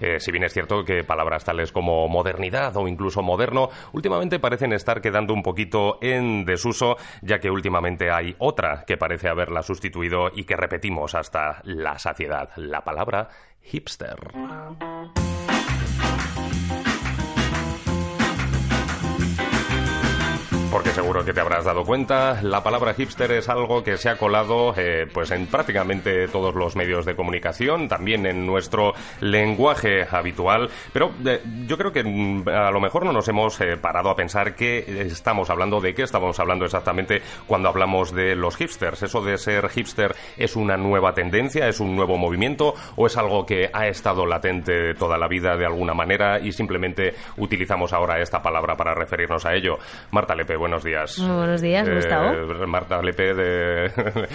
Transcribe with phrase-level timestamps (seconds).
[0.00, 4.72] Eh, si bien es cierto que palabras tales como modernidad o incluso moderno últimamente parecen
[4.72, 10.30] estar quedando un poquito en desuso, ya que últimamente hay otra que parece haberla sustituido
[10.34, 13.28] y que repetimos hasta la saciedad, la palabra
[13.62, 14.16] hipster.
[20.70, 24.18] Porque seguro que te habrás dado cuenta, la palabra hipster es algo que se ha
[24.18, 30.68] colado eh, pues en prácticamente todos los medios de comunicación, también en nuestro lenguaje habitual,
[30.92, 34.16] pero eh, yo creo que mm, a lo mejor no nos hemos eh, parado a
[34.16, 39.02] pensar qué estamos hablando, de qué estamos hablando exactamente cuando hablamos de los hipsters.
[39.02, 43.46] ¿Eso de ser hipster es una nueva tendencia, es un nuevo movimiento o es algo
[43.46, 48.42] que ha estado latente toda la vida de alguna manera y simplemente utilizamos ahora esta
[48.42, 49.78] palabra para referirnos a ello?
[50.10, 51.18] Marta Lepe, buenos días.
[51.18, 52.66] Muy buenos días, Eh, Gustavo.
[52.66, 53.90] Marta Lepe de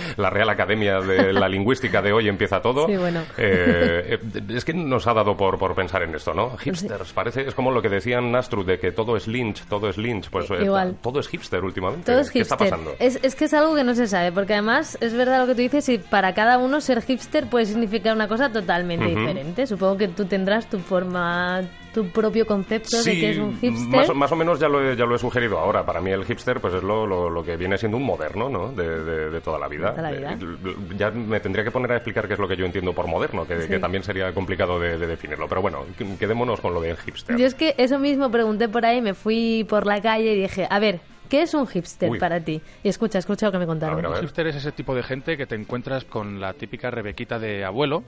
[0.18, 2.88] la Real Academia de la Lingüística de hoy empieza todo.
[2.88, 3.22] Sí, bueno.
[3.38, 6.58] Eh, eh, es que nos ha dado por, por pensar en esto, ¿no?
[6.58, 9.98] Hipsters, parece, es como lo que decían Nastrud de que todo es Lynch, todo es
[9.98, 10.30] Lynch.
[10.30, 10.96] Pues eh, Igual.
[11.02, 12.12] todo es hipster últimamente.
[12.12, 12.56] Todo es ¿Qué hipster.
[12.62, 12.96] está pasando?
[13.00, 15.56] Es, es que es algo que no se sabe, porque además es verdad lo que
[15.56, 19.68] tú dices y para cada uno ser hipster puede significar una cosa totalmente diferente.
[19.68, 21.62] Supongo que tú tendrás tu forma,
[21.94, 23.88] tu propio concepto de que es un hipster.
[24.08, 25.86] Más, más o menos ya lo, he, ya lo he sugerido ahora.
[25.86, 28.72] Para mí el hipster pues es lo, lo, lo que viene siendo un moderno, ¿no?
[28.72, 29.92] De, de- de toda la vida.
[29.92, 30.34] De toda la vida.
[30.34, 33.08] Eh, ya me tendría que poner a explicar qué es lo que yo entiendo por
[33.08, 33.68] moderno, que, Sí.
[33.70, 35.48] que también sería complicado de, de definirlo.
[35.48, 37.38] Pero bueno, qu- quedémonos con lo del hipster.
[37.38, 40.68] Yo es que eso mismo pregunté por ahí, me fui por la calle y dije,
[40.70, 41.00] a ver,
[41.30, 42.20] ¿qué es un hipster Uy.
[42.20, 42.62] para ti?
[42.84, 44.06] Y escucha, escucha lo que me contaron.
[44.06, 47.64] Un hipster es ese tipo de gente que te encuentras con la típica rebequita de
[47.64, 48.03] abuelo,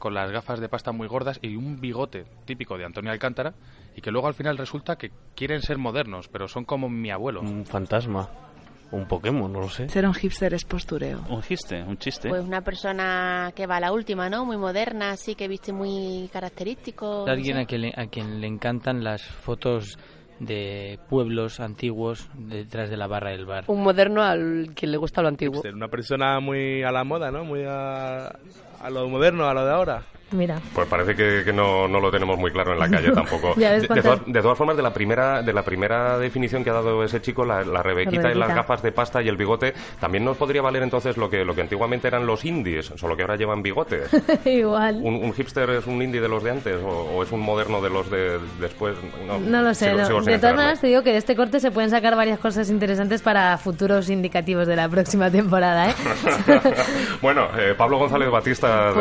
[0.00, 3.54] con las gafas de pasta muy gordas y un bigote típico de Antonio Alcántara,
[3.94, 7.42] y que luego al final resulta que quieren ser modernos, pero son como mi abuelo.
[7.42, 8.28] Un fantasma.
[8.92, 9.88] Un Pokémon, no lo sé.
[9.88, 11.20] Ser un hipster es postureo.
[11.28, 12.28] Un chiste, un chiste.
[12.28, 14.44] Pues una persona que va a la última, ¿no?
[14.44, 17.22] Muy moderna, así que viste muy característico.
[17.24, 17.62] no Alguien sé.
[17.62, 19.96] a quien, le, a quien le encantan las fotos
[20.40, 23.64] de pueblos antiguos detrás de la barra del bar.
[23.68, 25.62] Un moderno al que le gusta lo antiguo.
[25.72, 27.44] Una persona muy a la moda, ¿no?
[27.44, 30.02] Muy a, a lo moderno, a lo de ahora.
[30.32, 30.58] Mira.
[30.74, 33.54] Pues parece que, que no, no lo tenemos muy claro en la calle tampoco.
[33.54, 36.74] De, de todas, de todas formas, de la primera de la primera definición que ha
[36.74, 38.54] dado ese chico, la, la rebequita y las rebequita.
[38.54, 41.62] gafas de pasta y el bigote, también nos podría valer entonces lo que, lo que
[41.62, 44.08] antiguamente eran los indies, solo que ahora llevan bigotes.
[44.44, 45.00] Igual.
[45.02, 47.80] ¿Un, un hipster es un indie de los de antes o, o es un moderno
[47.80, 48.96] de los de después?
[49.26, 49.86] No, No lo sé.
[49.90, 50.06] sigo- no.
[50.06, 52.70] sigo De todas maneras, te digo que de este corte se pueden sacar varias cosas
[52.70, 55.94] interesantes para futuros indicativos de la próxima temporada, ¿eh?
[57.22, 58.92] bueno, eh, Pablo González Batista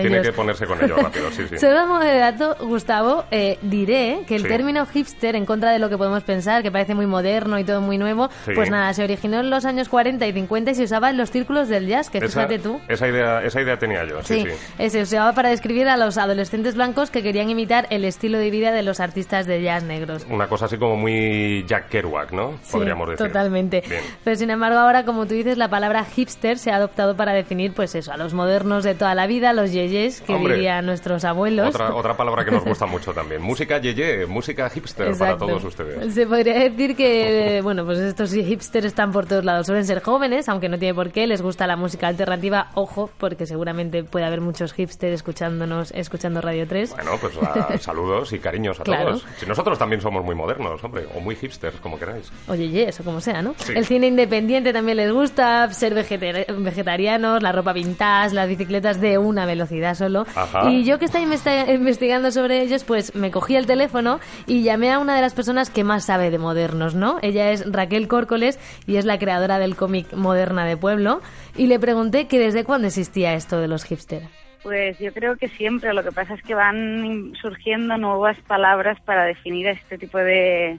[0.00, 1.58] tiene que ponerse con ello rápido, sí, sí.
[1.58, 4.48] Solo a modo de dato, Gustavo, eh, diré que el Sí.
[4.48, 7.80] término hipster, en contra de lo que podemos pensar, que parece muy moderno y todo
[7.80, 8.52] muy nuevo, Sí.
[8.54, 11.30] pues nada, se originó en los años 40 y 50 y se usaba en los
[11.30, 12.80] círculos del jazz, que esa, fíjate tú.
[12.88, 14.44] Esa idea, esa idea tenía yo, sí,
[14.78, 18.50] Sí, se usaba para describir a los adolescentes blancos que querían imitar el estilo de
[18.50, 20.26] vida de los artistas de jazz negros.
[20.30, 22.58] Una cosa así como muy Jack Kerouac, ¿no?
[22.70, 23.26] Podríamos decir.
[23.26, 23.82] totalmente.
[23.88, 24.02] Bien.
[24.22, 27.72] Pero sin embargo, ahora, como tú dices, la palabra hipster se ha adoptado para definir,
[27.72, 31.24] pues eso, a los modernos de toda la vida, los yeyes, que Hombre, dirían nuestros
[31.24, 31.68] abuelos.
[31.68, 33.42] Otra, otra palabra que nos gusta mucho también.
[33.42, 35.46] Música yeye, música hipster Exacto.
[35.46, 36.14] para todos ustedes.
[36.14, 39.66] Se podría decir que, bueno, pues estos hipsters están por todos lados.
[39.66, 41.26] Suelen ser jóvenes, aunque no tiene por qué.
[41.26, 42.68] Les gusta la música alternativa.
[42.74, 46.90] Ojo, porque seguramente puede haber muchos hipsters escuchándonos, escuchando Radio 3.
[46.94, 49.10] Bueno, pues a- saludos y cariños a Claro.
[49.10, 49.26] todos.
[49.38, 52.30] Si nosotros también somos muy modernos, hombre, o muy hipsters, como queráis.
[52.48, 53.54] Oye, ye, eso como sea, ¿no?
[53.58, 53.72] Sí.
[53.74, 59.18] El cine independiente también les gusta, ser vegetar- vegetarianos, la ropa vintage, las bicicletas de
[59.18, 60.23] una velocidad solo.
[60.34, 60.70] Ajá.
[60.70, 64.98] Y yo que estoy investigando sobre ellos, pues me cogí el teléfono y llamé a
[64.98, 67.18] una de las personas que más sabe de modernos, ¿no?
[67.22, 71.20] Ella es Raquel Córcoles y es la creadora del cómic Moderna de Pueblo.
[71.56, 74.28] Y le pregunté que desde cuándo existía esto de los hipsters.
[74.62, 75.92] Pues yo creo que siempre.
[75.92, 80.78] Lo que pasa es que van surgiendo nuevas palabras para definir a este tipo de,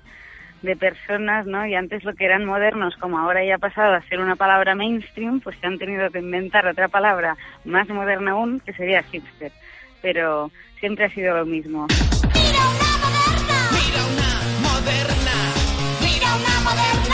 [0.66, 1.66] de personas, ¿no?
[1.66, 4.76] Y antes lo que eran modernos, como ahora ya ha pasado a ser una palabra
[4.76, 9.52] mainstream, pues se han tenido que inventar otra palabra más moderna aún, que sería hipster.
[10.02, 11.88] Pero siempre ha sido lo mismo.
[12.34, 15.38] Mira una moderna, mira una moderna,
[16.02, 17.05] mira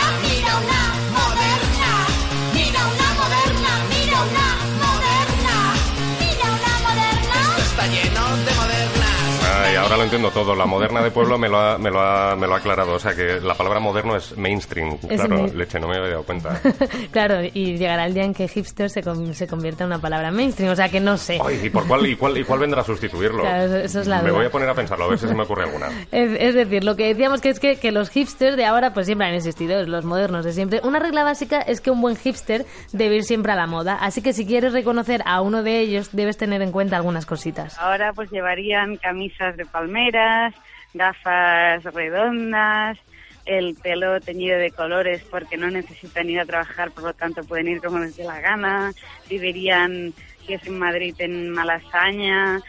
[9.82, 10.56] ahora lo entiendo todo.
[10.56, 12.94] La moderna de pueblo me lo ha, me lo ha, me lo ha aclarado.
[12.94, 14.98] O sea que la palabra moderno es mainstream.
[15.10, 16.60] Es claro, main- leche, no me había dado cuenta.
[17.12, 20.32] claro, y llegará el día en que hipster se, con- se convierta en una palabra
[20.32, 21.40] mainstream, o sea que no sé.
[21.44, 23.42] Ay, ¿y, por cuál, y, cuál, ¿Y cuál vendrá a sustituirlo?
[23.42, 24.38] Claro, eso- eso es la me duda.
[24.38, 25.88] voy a poner a pensarlo, a ver si se me ocurre alguna.
[26.12, 29.06] Es, es decir, lo que decíamos que es que, que los hipsters de ahora pues
[29.06, 30.82] siempre han existido, los modernos de siempre.
[30.84, 34.22] Una regla básica es que un buen hipster debe ir siempre a la moda, así
[34.22, 37.78] que si quieres reconocer a uno de ellos debes tener en cuenta algunas cositas.
[37.80, 40.54] Ahora pues llevarían camisas de palmeras,
[40.94, 42.98] gafas redondas,
[43.46, 47.68] el pelo teñido de colores porque no necesitan ir a trabajar, por lo tanto pueden
[47.68, 48.92] ir como les dé la gana.
[49.30, 50.14] Vivirían,
[50.46, 52.62] si es en Madrid, en Malasaña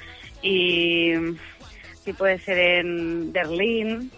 [0.43, 1.13] y
[2.05, 4.11] si puede ser en Berlín.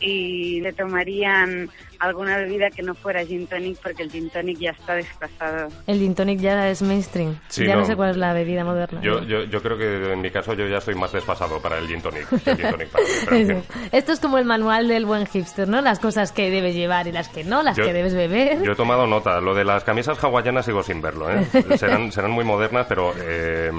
[0.00, 1.68] Y le tomarían
[1.98, 5.68] alguna bebida que no fuera gin tonic porque el gin tonic ya está desplazado.
[5.86, 7.80] El gin tonic ya es mainstream, Sí, ya no.
[7.80, 7.86] no.
[7.86, 9.00] sé cuál es la bebida moderna.
[9.02, 11.88] Yo, yo, yo creo que en mi caso yo ya estoy más desfasado para el
[11.88, 12.26] gin tonic.
[12.32, 13.62] El gin tonic para mí, pero.
[13.92, 15.80] Esto es como el manual del buen hipster, ¿no?
[15.80, 18.62] Las cosas que debes llevar y las que no, las Yo- que debes beber.
[18.62, 19.40] Yo he tomado nota.
[19.40, 21.30] Lo de las camisas hawaianas sigo sin verlo.
[21.30, 21.44] ¿eh?
[21.78, 23.70] Serán, serán muy modernas, pero eh,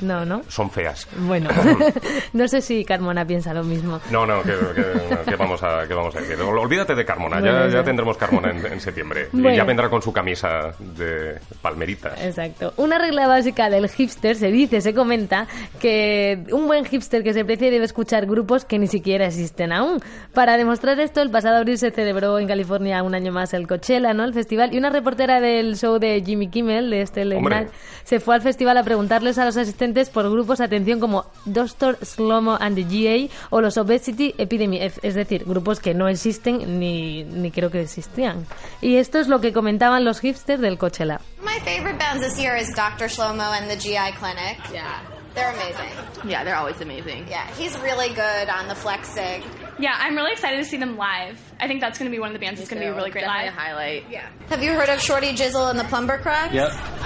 [0.00, 0.42] No, ¿no?
[0.48, 1.06] son feas.
[1.18, 1.48] Bueno,
[2.32, 4.00] no sé si Carmona piensa lo mismo.
[4.10, 6.36] No, no, que, que- no, que vamos, a, que vamos a decir.
[6.40, 7.84] Ol- Olvídate de Carmona, Bueno, ya, ya ya.
[7.84, 9.28] tendremos Carmona en, en septiembre.
[9.50, 12.20] Y ya vendrá con su camisa de palmeritas.
[12.22, 12.72] Exacto.
[12.76, 15.48] Una regla básica del hipster se dice, se comenta,
[15.80, 20.00] que un buen hipster que se precie debe escuchar grupos que ni siquiera existen aún.
[20.32, 24.14] Para demostrar esto, el pasado abril se celebró en California un año más el Coachella,
[24.14, 24.24] ¿no?
[24.24, 24.72] El festival.
[24.74, 27.70] Y una reportera del show de Jimmy Kimmel, de este Late
[28.04, 32.56] se fue al festival a preguntarles a los asistentes por grupos, atención, como Doctor Slomo
[32.60, 37.24] and the GA o los Obesity Epidemy, es es decir, grupos que no existen ni,
[37.24, 38.46] ni creo que existían.
[38.80, 41.20] Y esto es lo que comentaban los hipsters del Coachella.
[41.42, 43.08] My favorite bands this year is Dr.
[43.08, 44.58] Shlomo and the GI Clinic.
[44.72, 45.00] Yeah.
[45.34, 46.28] They're amazing.
[46.28, 47.26] Yeah, they're always amazing.
[47.28, 49.44] Yeah, he's really good on the Flexig.
[49.78, 51.38] Yeah, I'm really excited to see them live.
[51.62, 53.10] I think that's going to be one of the bands that's going to be really
[53.10, 53.52] great live.
[53.52, 54.04] highlight.
[54.10, 54.28] Yeah.
[54.50, 56.54] Have you heard of Shorty Jizzle and the Plumber Cracks?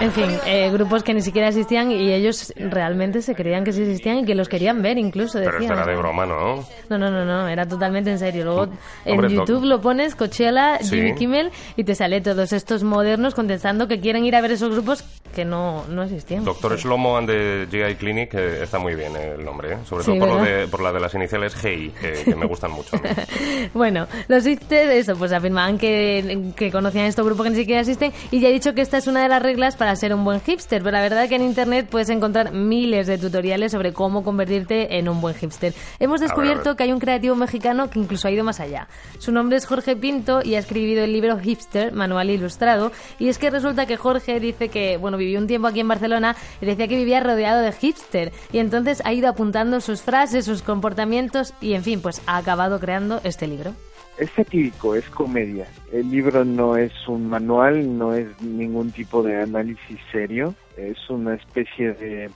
[0.00, 3.82] En fin, eh, grupos que ni siquiera existían y ellos realmente se creían que sí
[3.82, 5.72] existían y que los querían ver incluso, Pero decían.
[5.72, 6.64] esto era de broma, ¿no?
[6.88, 8.44] No, no, no, no, era totalmente en serio.
[8.44, 8.64] Luego
[9.04, 10.96] en Hombre, no- YouTube lo pones, Coachella, Sí.
[10.96, 14.70] Jimmy Kimmel, y te sale todos estos modernos contestando que quieren ir a ver esos
[14.72, 15.04] grupos
[15.34, 16.44] que no, no existían.
[16.44, 19.78] Doctor Shlomo and the GI Clinic eh, está muy bien el nombre, ¿eh?
[19.84, 20.58] sobre Sí, todo por, lo ¿verdad?
[20.60, 22.96] de, por la de las iniciales GI, que, que me gustan mucho.
[23.74, 28.12] Bueno, los hipsters, eso, pues afirmaban que, que conocían estos grupos que ni siquiera existen
[28.30, 30.40] y ya he dicho que esta es una de las reglas para ser un buen
[30.40, 34.22] hipster, pero la verdad es que en internet puedes encontrar miles de tutoriales sobre cómo
[34.22, 35.74] convertirte en un buen hipster.
[35.98, 36.76] Hemos ver, a descubierto ver.
[36.76, 38.88] que hay un creativo mexicano que incluso ha ido más allá.
[39.18, 43.38] Su nombre es Jorge Pinto y ha escrito el libro Hipster, manual ilustrado, y es
[43.38, 46.88] que resulta que Jorge dice que, bueno, vivió un tiempo aquí en Barcelona y decía
[46.88, 51.74] que vivía rodeado de hipster y entonces ha ido apuntando sus frases, sus comportamientos y,
[51.74, 53.74] en fin, pues ha acabado creando este libro.
[54.18, 55.66] Es satírico, es comedia.
[55.92, 60.54] El libro no es un manual, no es ningún tipo de análisis serio.
[60.76, 62.30] Es una especie de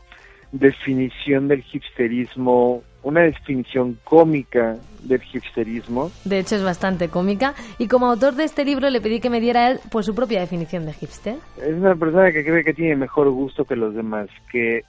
[0.52, 6.10] definición del hipsterismo, una definición cómica del hipsterismo.
[6.24, 7.54] De hecho, es bastante cómica.
[7.78, 10.40] Y como autor de este libro, le pedí que me diera él pues, su propia
[10.40, 11.36] definición de hipster.
[11.58, 14.82] Es una persona que cree que tiene mejor gusto que los demás, que,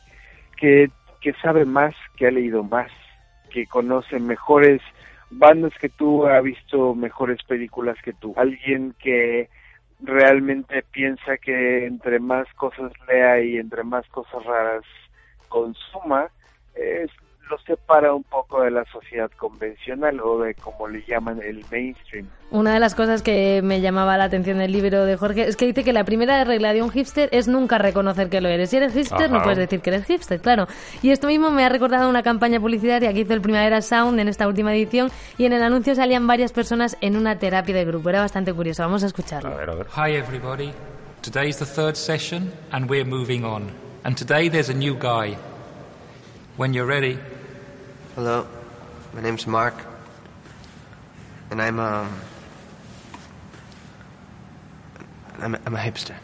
[0.57, 0.89] que,
[1.21, 2.91] que sabe más, que ha leído más,
[3.51, 4.81] que conoce mejores
[5.29, 8.33] bandas que tú, ha visto mejores películas que tú.
[8.37, 9.49] Alguien que
[10.01, 14.83] realmente piensa que entre más cosas lea y entre más cosas raras
[15.49, 16.29] consuma,
[16.75, 17.11] es,
[17.49, 22.27] lo separa un poco de la sociedad convencional o de como le llaman el mainstream.
[22.51, 25.65] Una de las cosas que me llamaba la atención del libro de Jorge es que
[25.65, 28.69] dice que la primera regla de un hipster es nunca reconocer que lo eres.
[28.69, 29.43] Si eres hipster, no Ajá.
[29.43, 30.67] puedes decir que eres hipster, claro.
[31.01, 34.27] Y esto mismo me ha recordado una campaña publicitaria que hizo el Primavera Sound en
[34.27, 38.09] esta última edición y en el anuncio salían varias personas en una terapia de grupo.
[38.09, 38.83] Era bastante curioso.
[38.83, 39.51] Vamos a escucharlo.
[39.95, 40.71] Hi, everybody.
[41.21, 43.71] Today's the third session, and we're moving on.
[44.03, 45.35] And today there's a new guy.
[46.57, 47.17] When you're ready.
[48.19, 48.45] Hello,
[49.13, 49.73] my name's Mark,
[51.51, 52.19] and I'm um,
[55.37, 56.17] I'm a, I'm a hipster.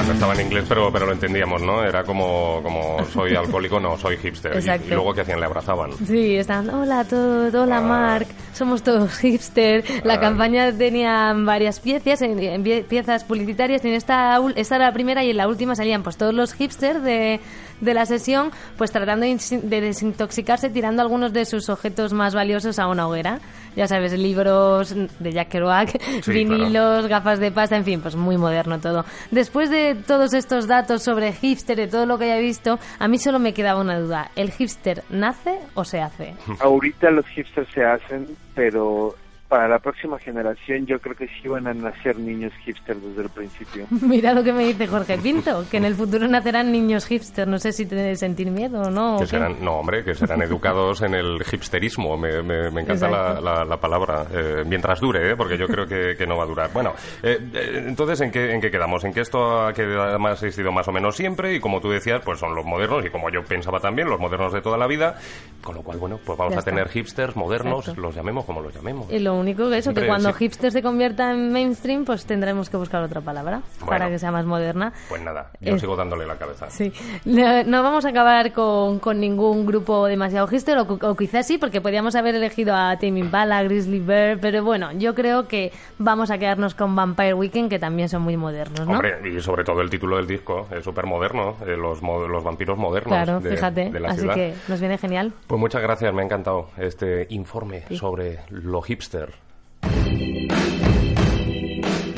[0.00, 1.84] Además estaba en inglés, pero, pero lo entendíamos, ¿no?
[1.84, 4.54] Era como, como soy alcohólico, no, soy hipster.
[4.54, 4.86] Y- Exacto.
[4.88, 5.40] Y, luego, ¿qué hacían?
[5.40, 5.92] Le abrazaban.
[6.06, 9.84] Sí, están, hola a todos, hola Mark, somos todos hipster.
[10.04, 10.20] La Ah.
[10.20, 14.92] campaña tenía varias piezas, en- en pie- piezas publicitarias y en esta, esta era la
[14.92, 17.40] primera y en la última salían pues todos los hipsters de,
[17.80, 22.86] de la sesión pues tratando de, desintoxicarse tirando algunos de sus objetos más valiosos a
[22.88, 23.40] una hoguera.
[23.76, 28.36] Ya sabes, libros de Jack Kerouac, Sí, vinilos, gafas de pasta, en fin, pues muy
[28.36, 29.04] moderno todo.
[29.30, 33.18] Después de todos estos datos sobre hipster, de todo lo que haya visto, a mí
[33.18, 34.30] solo me quedaba una duda.
[34.34, 36.34] ¿El hipster nace o se hace?
[36.60, 39.14] Ahorita los hipsters se hacen, pero
[39.50, 43.28] para la próxima generación yo creo que sí van a nacer niños hipsters desde el
[43.28, 43.86] principio.
[44.02, 47.46] Mira lo que me dice Jorge Pinto, que en el futuro nacerán niños hipster.
[47.48, 49.16] No sé si te debe sentir miedo o no.
[49.16, 52.16] o Que serán, no, hombre, que serán educados en el hipsterismo.
[52.16, 54.24] Me, me- me encanta la, la- la palabra.
[54.32, 55.36] Eh, mientras dure, ¿eh?
[55.36, 56.70] porque yo creo que, que no va a durar.
[56.72, 56.92] Bueno,
[57.22, 59.02] eh, eh, entonces, ¿en qué, ¿en qué quedamos?
[59.04, 62.22] En que esto ha quedado más existido más o menos siempre y como tú decías,
[62.24, 65.16] pues son los modernos y como yo pensaba también, los modernos de toda la vida.
[65.60, 68.00] Con lo cual, bueno, pues vamos Ya a tener hipsters modernos, Exacto.
[68.00, 69.10] los llamemos como los llamemos.
[69.10, 70.38] Y lo único que eso, que cuando sí.
[70.38, 74.44] hipster se convierta en mainstream, pues tendremos que buscar otra palabra para que sea más
[74.46, 74.92] moderna.
[75.08, 76.70] Pues nada, yo Eh, sigo dándole la cabeza.
[76.70, 76.92] Sí,
[77.24, 81.58] no, no vamos a acabar con, con ningún grupo demasiado hipster, o, o quizás sí,
[81.58, 86.30] porque podríamos haber elegido a Tame Impala, Grizzly Bear, pero bueno, yo creo que vamos
[86.30, 88.92] a quedarnos con Vampire Weekend, que también son muy modernos, ¿no?
[88.94, 92.78] Hombre, y sobre todo el título del disco, es súper moderno, eh, los, los vampiros
[92.78, 94.34] modernos claro, de, fíjate, de la así ciudad.
[94.34, 95.32] que nos viene genial.
[95.46, 97.96] Pues muchas gracias, me ha encantado este informe Sí.
[97.96, 99.29] sobre lo hipster.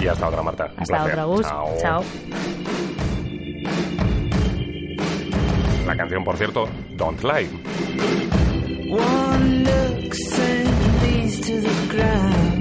[0.02, 0.64] Y hasta otra, Marta.
[0.64, 1.12] Un Hasta placer.
[1.12, 1.42] otra, Gus.
[1.46, 1.68] Chao.
[1.80, 2.04] Chao.
[5.86, 7.48] La canción, por cierto, Don't Lie.
[8.90, 10.12] One look
[11.02, 12.51] these to the ground.